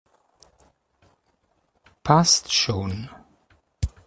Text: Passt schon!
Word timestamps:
Passt 2.01 2.51
schon! 2.51 3.07